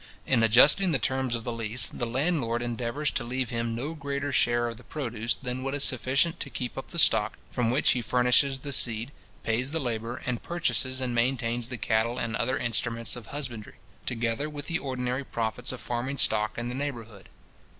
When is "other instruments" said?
12.35-13.15